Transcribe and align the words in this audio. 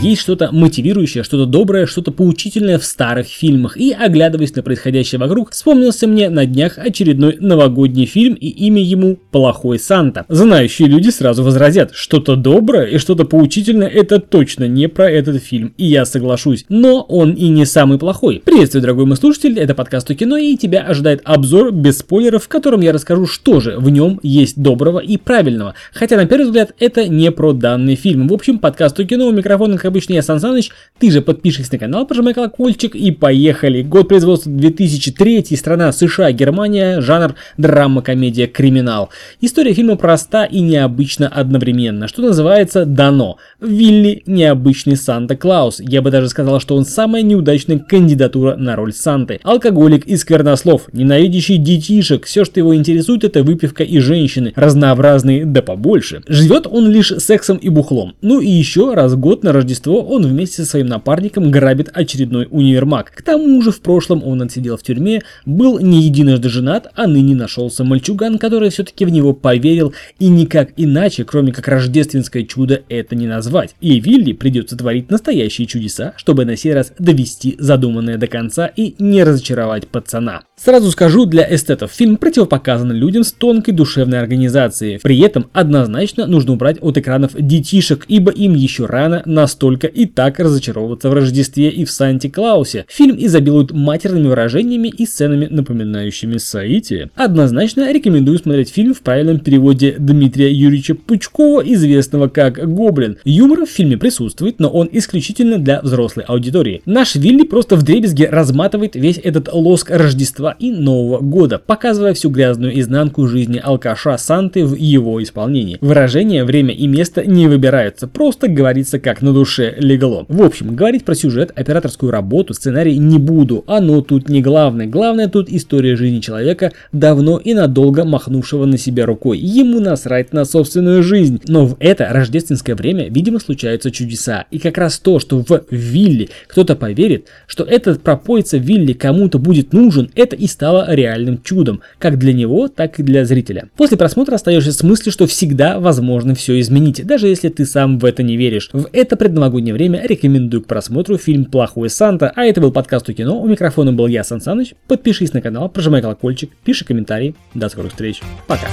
Есть 0.00 0.22
что-то 0.22 0.50
мотивирующее, 0.52 1.24
что-то 1.24 1.44
доброе, 1.44 1.86
что-то 1.86 2.12
поучительное 2.12 2.78
в 2.78 2.84
старых 2.84 3.26
фильмах. 3.26 3.76
И, 3.76 3.92
оглядываясь 3.92 4.54
на 4.54 4.62
происходящее 4.62 5.18
вокруг, 5.18 5.50
вспомнился 5.50 6.06
мне 6.06 6.30
на 6.30 6.46
днях 6.46 6.78
очередной 6.78 7.36
новогодний 7.40 8.06
фильм 8.06 8.34
и 8.34 8.46
имя 8.46 8.80
ему 8.80 9.18
«Плохой 9.32 9.80
Санта». 9.80 10.24
Знающие 10.28 10.86
люди 10.86 11.10
сразу 11.10 11.42
возразят, 11.42 11.90
что-то 11.94 12.36
доброе 12.36 12.84
и 12.84 12.98
что-то 12.98 13.24
поучительное 13.24 13.88
это 13.88 14.20
точно 14.20 14.68
не 14.68 14.86
про 14.86 15.10
этот 15.10 15.42
фильм, 15.42 15.74
и 15.76 15.86
я 15.86 16.04
соглашусь. 16.04 16.64
Но 16.68 17.02
он 17.02 17.32
и 17.32 17.48
не 17.48 17.64
самый 17.64 17.98
плохой. 17.98 18.40
Приветствую, 18.44 18.82
дорогой 18.82 19.04
мой 19.04 19.16
слушатель, 19.16 19.58
это 19.58 19.74
подкаст 19.74 20.08
о 20.12 20.14
кино, 20.14 20.36
и 20.36 20.56
тебя 20.56 20.82
ожидает 20.82 21.22
обзор 21.24 21.72
без 21.72 21.98
спойлеров, 21.98 22.44
в 22.44 22.48
котором 22.48 22.82
я 22.82 22.92
расскажу, 22.92 23.26
что 23.26 23.58
же 23.58 23.76
в 23.78 23.90
нем 23.90 24.20
есть 24.22 24.62
доброго 24.62 25.00
и 25.00 25.16
правильного. 25.16 25.74
Хотя, 25.92 26.16
на 26.16 26.26
первый 26.26 26.44
взгляд, 26.44 26.72
это 26.78 27.08
не 27.08 27.32
про 27.32 27.52
данный 27.52 27.96
фильм. 27.96 28.28
В 28.28 28.32
общем, 28.32 28.60
подкаст 28.60 29.00
о 29.00 29.04
кино, 29.04 29.26
у 29.26 29.32
микрофона, 29.32 29.76
как 29.76 29.87
обычно, 29.88 30.14
я 30.14 30.22
Сан 30.22 30.40
Саныч. 30.40 30.70
Ты 30.98 31.10
же 31.10 31.20
подпишись 31.20 31.72
на 31.72 31.78
канал, 31.78 32.06
прожимай 32.06 32.34
колокольчик 32.34 32.94
и 32.94 33.10
поехали. 33.10 33.82
Год 33.82 34.08
производства 34.08 34.50
2003, 34.50 35.44
страна 35.56 35.92
США, 35.92 36.32
Германия, 36.32 37.00
жанр 37.00 37.34
драма, 37.56 38.02
комедия, 38.02 38.46
криминал. 38.46 39.10
История 39.40 39.72
фильма 39.74 39.96
проста 39.96 40.44
и 40.44 40.60
необычна 40.60 41.28
одновременно, 41.28 42.08
что 42.08 42.22
называется 42.22 42.84
дано. 42.84 43.38
Вилли 43.60 44.22
необычный 44.26 44.96
Санта-Клаус. 44.96 45.80
Я 45.80 46.02
бы 46.02 46.10
даже 46.10 46.28
сказал, 46.28 46.60
что 46.60 46.76
он 46.76 46.84
самая 46.84 47.22
неудачная 47.22 47.78
кандидатура 47.78 48.56
на 48.56 48.76
роль 48.76 48.92
Санты. 48.92 49.40
Алкоголик 49.42 50.06
и 50.06 50.16
сквернослов, 50.16 50.88
ненавидящий 50.92 51.56
детишек, 51.56 52.26
все, 52.26 52.44
что 52.44 52.60
его 52.60 52.74
интересует, 52.74 53.24
это 53.24 53.42
выпивка 53.42 53.84
и 53.84 53.98
женщины, 53.98 54.52
разнообразные 54.56 55.44
да 55.44 55.62
побольше. 55.62 56.22
Живет 56.28 56.66
он 56.66 56.90
лишь 56.90 57.12
сексом 57.18 57.56
и 57.56 57.68
бухлом. 57.68 58.14
Ну 58.20 58.40
и 58.40 58.48
еще 58.48 58.94
раз 58.94 59.12
в 59.12 59.18
год 59.18 59.42
на 59.44 59.52
Рождество 59.52 59.77
он 59.86 60.26
вместе 60.26 60.62
со 60.62 60.64
своим 60.64 60.86
напарником 60.86 61.50
грабит 61.50 61.90
очередной 61.92 62.48
универмаг. 62.50 63.12
К 63.14 63.22
тому 63.22 63.62
же 63.62 63.70
в 63.70 63.80
прошлом 63.80 64.24
он 64.24 64.42
отсидел 64.42 64.76
в 64.76 64.82
тюрьме, 64.82 65.22
был 65.46 65.78
не 65.78 66.02
единожды 66.02 66.48
женат, 66.48 66.88
а 66.94 67.06
ныне 67.06 67.34
нашелся 67.34 67.84
мальчуган, 67.84 68.38
который 68.38 68.70
все-таки 68.70 69.04
в 69.04 69.10
него 69.10 69.32
поверил 69.32 69.94
и 70.18 70.28
никак 70.28 70.70
иначе, 70.76 71.24
кроме 71.24 71.52
как 71.52 71.68
рождественское 71.68 72.44
чудо, 72.44 72.82
это 72.88 73.14
не 73.14 73.26
назвать. 73.26 73.74
И 73.80 74.00
Вилли 74.00 74.32
придется 74.32 74.76
творить 74.76 75.10
настоящие 75.10 75.66
чудеса, 75.66 76.14
чтобы 76.16 76.44
на 76.44 76.56
сей 76.56 76.74
раз 76.74 76.92
довести 76.98 77.56
задуманное 77.58 78.16
до 78.16 78.26
конца 78.26 78.66
и 78.66 78.94
не 78.98 79.22
разочаровать 79.22 79.88
пацана. 79.88 80.42
Сразу 80.56 80.90
скажу, 80.90 81.24
для 81.24 81.46
эстетов 81.54 81.92
фильм 81.92 82.16
противопоказан 82.16 82.90
людям 82.90 83.22
с 83.22 83.32
тонкой 83.32 83.72
душевной 83.72 84.18
организацией. 84.18 84.98
При 85.02 85.18
этом 85.20 85.48
однозначно 85.52 86.26
нужно 86.26 86.54
убрать 86.54 86.78
от 86.80 86.98
экранов 86.98 87.32
детишек, 87.38 88.04
ибо 88.08 88.32
им 88.32 88.54
еще 88.54 88.86
рано 88.86 89.22
настолько 89.24 89.67
и 89.76 90.06
так 90.06 90.38
разочаровываться 90.38 91.10
в 91.10 91.12
Рождестве 91.12 91.68
и 91.68 91.84
в 91.84 91.90
Санте-Клаусе. 91.90 92.86
Фильм 92.88 93.16
изобилует 93.18 93.72
матерными 93.72 94.28
выражениями 94.28 94.88
и 94.88 95.04
сценами, 95.04 95.46
напоминающими 95.50 96.38
соитие. 96.38 97.10
Однозначно 97.14 97.92
рекомендую 97.92 98.38
смотреть 98.38 98.70
фильм 98.70 98.94
в 98.94 99.00
правильном 99.00 99.40
переводе 99.40 99.96
Дмитрия 99.98 100.52
Юрьевича 100.52 100.94
Пучкова, 100.94 101.60
известного 101.60 102.28
как 102.28 102.54
Гоблин. 102.74 103.18
Юмор 103.24 103.66
в 103.66 103.70
фильме 103.70 103.96
присутствует, 103.96 104.60
но 104.60 104.68
он 104.68 104.88
исключительно 104.92 105.58
для 105.58 105.80
взрослой 105.80 106.24
аудитории. 106.24 106.82
Наш 106.86 107.14
Вилли 107.16 107.42
просто 107.42 107.76
в 107.76 107.82
дребезге 107.82 108.28
разматывает 108.28 108.94
весь 108.94 109.20
этот 109.22 109.52
лоск 109.52 109.90
Рождества 109.90 110.56
и 110.58 110.70
Нового 110.70 111.20
года, 111.20 111.58
показывая 111.58 112.14
всю 112.14 112.30
грязную 112.30 112.78
изнанку 112.80 113.26
жизни 113.26 113.60
алкаша 113.62 114.16
Санты 114.18 114.64
в 114.64 114.74
его 114.74 115.22
исполнении. 115.22 115.78
Выражения, 115.80 116.44
время 116.44 116.74
и 116.74 116.86
место 116.86 117.24
не 117.26 117.46
выбираются, 117.46 118.06
просто 118.06 118.48
говорится 118.48 118.98
как 118.98 119.22
на 119.22 119.32
душе 119.32 119.57
легло. 119.58 120.24
В 120.28 120.42
общем, 120.42 120.74
говорить 120.74 121.04
про 121.04 121.14
сюжет, 121.14 121.52
операторскую 121.54 122.10
работу, 122.10 122.54
сценарий 122.54 122.98
не 122.98 123.18
буду, 123.18 123.64
оно 123.66 124.00
тут 124.00 124.28
не 124.28 124.42
главное. 124.42 124.86
Главное 124.86 125.28
тут 125.28 125.48
история 125.48 125.96
жизни 125.96 126.20
человека, 126.20 126.72
давно 126.92 127.38
и 127.38 127.54
надолго 127.54 128.04
махнувшего 128.04 128.64
на 128.64 128.78
себя 128.78 129.06
рукой. 129.06 129.38
Ему 129.38 129.80
насрать 129.80 130.32
на 130.32 130.44
собственную 130.44 131.02
жизнь. 131.02 131.40
Но 131.46 131.66
в 131.66 131.76
это 131.80 132.08
рождественское 132.10 132.76
время, 132.76 133.08
видимо, 133.08 133.40
случаются 133.40 133.90
чудеса. 133.90 134.46
И 134.50 134.58
как 134.58 134.78
раз 134.78 134.98
то, 134.98 135.18
что 135.18 135.38
в 135.38 135.62
Вилли 135.70 136.30
кто-то 136.46 136.76
поверит, 136.76 137.26
что 137.46 137.64
этот 137.64 138.02
пропоится 138.02 138.58
Вилли 138.58 138.92
кому-то 138.92 139.38
будет 139.38 139.72
нужен, 139.72 140.10
это 140.14 140.36
и 140.36 140.46
стало 140.46 140.86
реальным 140.94 141.42
чудом, 141.42 141.80
как 141.98 142.18
для 142.18 142.32
него, 142.32 142.68
так 142.68 142.98
и 142.98 143.02
для 143.02 143.24
зрителя. 143.24 143.68
После 143.76 143.96
просмотра 143.96 144.34
остаешься 144.34 144.72
с 144.72 144.82
мыслью, 144.82 145.12
что 145.12 145.26
всегда 145.26 145.80
возможно 145.80 146.34
все 146.34 146.58
изменить, 146.60 147.06
даже 147.06 147.28
если 147.28 147.48
ты 147.48 147.64
сам 147.64 147.98
в 147.98 148.04
это 148.04 148.22
не 148.22 148.36
веришь. 148.36 148.70
В 148.72 148.88
это 148.92 149.16
предновогоднее 149.16 149.47
время 149.50 150.02
рекомендую 150.04 150.62
к 150.62 150.66
просмотру 150.66 151.18
фильм 151.18 151.44
«Плохой 151.44 151.90
Санта», 151.90 152.32
а 152.34 152.44
это 152.44 152.60
был 152.60 152.72
подкаст 152.72 153.08
у 153.08 153.12
кино, 153.12 153.40
у 153.40 153.46
микрофона 153.46 153.92
был 153.92 154.06
я, 154.06 154.24
Сан 154.24 154.40
Саныч. 154.40 154.74
Подпишись 154.86 155.32
на 155.32 155.40
канал, 155.40 155.68
прожимай 155.68 156.02
колокольчик, 156.02 156.50
пиши 156.64 156.84
комментарии. 156.84 157.34
До 157.54 157.68
скорых 157.68 157.92
встреч. 157.92 158.20
Пока. 158.46 158.66